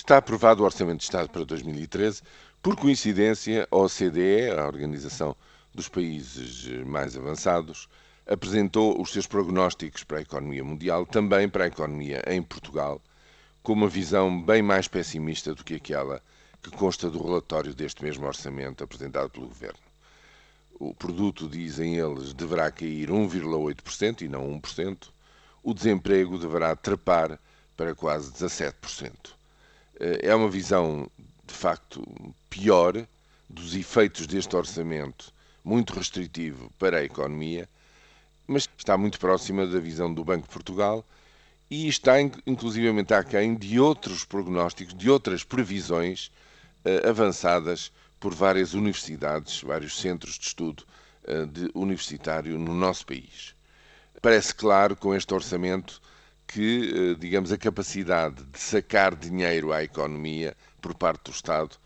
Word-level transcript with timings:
Está 0.00 0.16
aprovado 0.16 0.62
o 0.62 0.64
Orçamento 0.64 1.00
de 1.00 1.04
Estado 1.04 1.28
para 1.28 1.44
2013. 1.44 2.22
Por 2.62 2.74
coincidência, 2.74 3.68
a 3.70 3.76
OCDE, 3.76 4.48
a 4.48 4.66
Organização 4.66 5.36
dos 5.74 5.90
Países 5.90 6.66
Mais 6.86 7.14
Avançados, 7.18 7.86
apresentou 8.26 8.98
os 9.00 9.12
seus 9.12 9.26
prognósticos 9.26 10.02
para 10.02 10.16
a 10.16 10.22
economia 10.22 10.64
mundial, 10.64 11.04
também 11.04 11.50
para 11.50 11.64
a 11.64 11.66
economia 11.66 12.24
em 12.26 12.42
Portugal, 12.42 13.00
com 13.62 13.74
uma 13.74 13.88
visão 13.88 14.42
bem 14.42 14.62
mais 14.62 14.88
pessimista 14.88 15.54
do 15.54 15.62
que 15.62 15.74
aquela 15.74 16.22
que 16.62 16.70
consta 16.70 17.10
do 17.10 17.22
relatório 17.22 17.74
deste 17.74 18.02
mesmo 18.02 18.26
orçamento 18.26 18.82
apresentado 18.82 19.28
pelo 19.28 19.48
Governo. 19.48 19.78
O 20.72 20.94
produto, 20.94 21.46
dizem 21.46 21.96
eles, 21.98 22.32
deverá 22.32 22.70
cair 22.70 23.10
1,8% 23.10 24.22
e 24.22 24.28
não 24.28 24.58
1%. 24.58 25.08
O 25.62 25.74
desemprego 25.74 26.38
deverá 26.38 26.74
trepar 26.74 27.38
para 27.76 27.94
quase 27.94 28.32
17%. 28.32 29.38
Eh, 30.00 30.20
é 30.22 30.34
uma 30.34 30.48
visão, 30.48 31.08
de 31.46 31.54
facto, 31.54 32.02
pior 32.48 33.06
dos 33.48 33.74
efeitos 33.74 34.26
deste 34.26 34.56
orçamento, 34.56 35.32
muito 35.62 35.92
restritivo 35.92 36.72
para 36.78 36.98
a 36.98 37.04
economia, 37.04 37.68
mas 38.46 38.68
está 38.78 38.96
muito 38.96 39.20
próxima 39.20 39.66
da 39.66 39.78
visão 39.78 40.12
do 40.12 40.24
Banco 40.24 40.46
de 40.46 40.52
Portugal 40.52 41.04
e 41.70 41.86
está 41.86 42.20
inclusivamente 42.20 43.12
aquém 43.12 43.54
de 43.54 43.78
outros 43.78 44.24
prognósticos, 44.24 44.94
de 44.94 45.10
outras 45.10 45.44
previsões 45.44 46.32
uh, 46.84 47.08
avançadas 47.08 47.92
por 48.18 48.34
várias 48.34 48.74
universidades, 48.74 49.60
vários 49.62 50.00
centros 50.00 50.38
de 50.38 50.46
estudo 50.46 50.84
uh, 51.28 51.46
de 51.46 51.70
universitário 51.74 52.58
no 52.58 52.74
nosso 52.74 53.06
país. 53.06 53.54
Parece 54.20 54.54
claro 54.54 54.96
com 54.96 55.14
este 55.14 55.32
orçamento 55.32 56.00
que, 56.50 57.12
uh, 57.12 57.14
digamos, 57.14 57.52
a 57.52 57.58
capacidade 57.58 58.42
de 58.42 58.58
sacar 58.58 59.14
dinheiro 59.14 59.72
à 59.72 59.84
economia 59.84 60.56
por 60.80 60.94
parte 60.94 61.26
do 61.26 61.30
Estado 61.30 61.76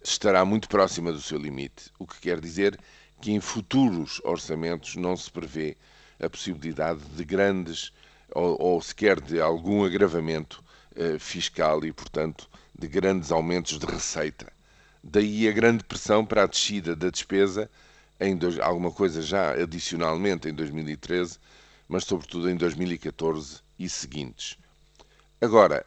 estará 0.00 0.44
muito 0.44 0.68
próxima 0.68 1.12
do 1.12 1.20
seu 1.20 1.36
limite, 1.38 1.90
o 1.98 2.06
que 2.06 2.20
quer 2.20 2.40
dizer 2.40 2.78
que 3.20 3.32
em 3.32 3.40
futuros 3.40 4.20
orçamentos 4.22 4.94
não 4.94 5.16
se 5.16 5.28
prevê 5.28 5.76
a 6.20 6.30
possibilidade 6.30 7.00
de 7.16 7.24
grandes 7.24 7.92
ou, 8.32 8.56
ou 8.62 8.80
sequer 8.80 9.20
de 9.20 9.40
algum 9.40 9.84
agravamento 9.84 10.62
eh, 10.94 11.18
fiscal 11.18 11.84
e, 11.84 11.92
portanto, 11.92 12.48
de 12.78 12.86
grandes 12.86 13.32
aumentos 13.32 13.76
de 13.76 13.86
receita. 13.86 14.52
Daí 15.02 15.48
a 15.48 15.52
grande 15.52 15.82
pressão 15.82 16.24
para 16.24 16.44
a 16.44 16.46
descida 16.46 16.94
da 16.94 17.10
despesa, 17.10 17.68
em 18.20 18.36
dois, 18.36 18.58
alguma 18.60 18.92
coisa 18.92 19.20
já 19.20 19.52
adicionalmente 19.52 20.48
em 20.48 20.54
2013, 20.54 21.38
mas 21.92 22.04
sobretudo 22.04 22.48
em 22.48 22.56
2014 22.56 23.60
e 23.78 23.86
seguintes. 23.86 24.56
Agora, 25.38 25.84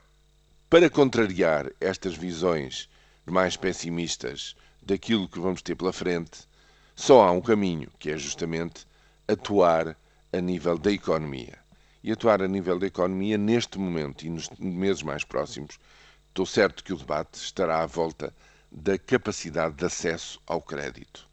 para 0.69 0.87
contrariar 0.87 1.71
estas 1.81 2.15
visões 2.15 2.87
mais 3.25 3.57
pessimistas 3.57 4.55
daquilo 4.83 5.27
que 5.27 5.39
vamos 5.39 5.63
ter 5.63 5.73
pela 5.73 5.91
frente, 5.91 6.47
só 6.95 7.23
há 7.23 7.31
um 7.31 7.41
caminho, 7.41 7.89
que 7.97 8.11
é 8.11 8.17
justamente 8.19 8.85
atuar 9.27 9.97
a 10.31 10.39
nível 10.39 10.77
da 10.77 10.91
economia. 10.91 11.57
E 12.03 12.11
atuar 12.11 12.43
a 12.43 12.47
nível 12.47 12.77
da 12.77 12.85
economia 12.85 13.35
neste 13.35 13.79
momento 13.79 14.27
e 14.27 14.29
nos 14.29 14.47
meses 14.59 15.01
mais 15.01 15.23
próximos, 15.23 15.79
estou 16.27 16.45
certo 16.45 16.83
que 16.83 16.93
o 16.93 16.97
debate 16.97 17.39
estará 17.39 17.81
à 17.81 17.87
volta 17.87 18.31
da 18.71 18.95
capacidade 18.99 19.73
de 19.73 19.85
acesso 19.85 20.39
ao 20.45 20.61
crédito. 20.61 21.27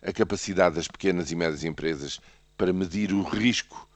A 0.00 0.10
capacidade 0.10 0.76
das 0.76 0.88
pequenas 0.88 1.30
e 1.30 1.36
médias 1.36 1.64
empresas 1.64 2.18
para 2.56 2.72
medir 2.72 3.12
o 3.12 3.22
risco 3.22 3.86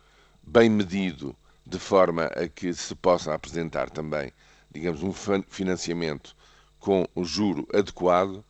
bem 0.50 0.68
medido, 0.68 1.36
de 1.64 1.78
forma 1.78 2.24
a 2.24 2.48
que 2.48 2.74
se 2.74 2.92
possa 2.96 3.32
apresentar 3.32 3.88
também, 3.88 4.32
digamos, 4.68 5.00
um 5.00 5.12
financiamento 5.48 6.34
com 6.80 7.06
o 7.14 7.24
juro 7.24 7.68
adequado, 7.72 8.44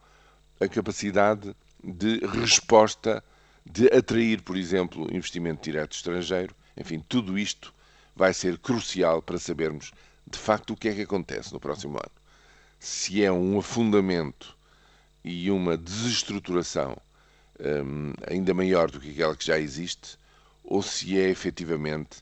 a 0.58 0.66
capacidade 0.66 1.54
de 1.84 2.20
resposta 2.40 3.22
de 3.70 3.86
atrair, 3.88 4.40
por 4.40 4.56
exemplo, 4.56 5.14
investimento 5.14 5.62
direto 5.62 5.92
estrangeiro. 5.92 6.54
Enfim, 6.74 7.04
tudo 7.06 7.38
isto 7.38 7.74
vai 8.16 8.32
ser 8.32 8.56
crucial 8.56 9.20
para 9.20 9.38
sabermos 9.38 9.92
de 10.26 10.38
facto 10.38 10.72
o 10.72 10.76
que 10.76 10.88
é 10.88 10.94
que 10.94 11.02
acontece 11.02 11.52
no 11.52 11.60
próximo 11.60 11.98
ano. 11.98 12.12
Se 12.78 13.22
é 13.22 13.30
um 13.30 13.58
afundamento 13.58 14.56
e 15.22 15.50
uma 15.50 15.76
desestruturação 15.76 16.96
um, 17.60 18.14
ainda 18.26 18.54
maior 18.54 18.90
do 18.90 18.98
que 18.98 19.10
aquela 19.10 19.36
que 19.36 19.44
já 19.44 19.58
existe, 19.58 20.18
ou 20.70 20.82
se 20.82 21.20
é 21.20 21.28
efetivamente 21.28 22.20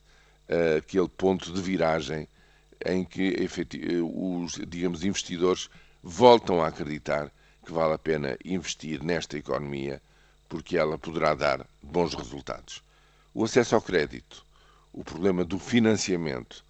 uh, 0.48 0.78
aquele 0.78 1.09
ponto 1.09 1.53
de 1.53 1.60
viragem 1.60 2.26
em 2.84 3.04
que 3.04 3.36
os 4.03 4.53
digamos, 4.66 5.04
investidores 5.04 5.69
voltam 6.03 6.62
a 6.62 6.69
acreditar 6.69 7.31
que 7.64 7.72
vale 7.72 7.92
a 7.92 7.98
pena 7.98 8.38
investir 8.44 9.04
nesta 9.04 9.37
economia 9.37 10.00
porque 10.48 10.78
ela 10.78 10.97
poderá 10.97 11.34
dar 11.34 11.66
bons 11.82 12.14
resultados. 12.14 12.82
O 13.34 13.44
acesso 13.44 13.75
ao 13.75 13.82
crédito, 13.82 14.47
o 14.92 15.04
problema 15.04 15.44
do 15.44 15.58
financiamento 15.58 16.64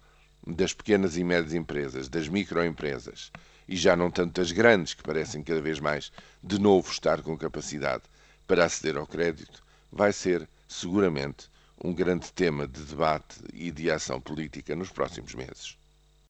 das 0.45 0.73
pequenas 0.73 1.15
e 1.15 1.23
médias 1.23 1.53
empresas, 1.53 2.09
das 2.09 2.27
microempresas 2.27 3.31
e 3.67 3.77
já 3.77 3.95
não 3.95 4.11
tanto 4.11 4.41
das 4.41 4.51
grandes, 4.51 4.93
que 4.93 5.03
parecem 5.03 5.43
cada 5.43 5.61
vez 5.61 5.79
mais 5.79 6.11
de 6.43 6.59
novo 6.59 6.91
estar 6.91 7.21
com 7.21 7.37
capacidade 7.37 8.03
para 8.45 8.65
aceder 8.65 8.97
ao 8.97 9.07
crédito, 9.07 9.63
vai 9.91 10.11
ser 10.11 10.49
seguramente 10.67 11.47
um 11.83 11.93
grande 11.93 12.31
tema 12.33 12.67
de 12.67 12.83
debate 12.83 13.39
e 13.53 13.71
de 13.71 13.89
ação 13.89 14.19
política 14.19 14.75
nos 14.75 14.91
próximos 14.91 15.33
meses. 15.33 15.78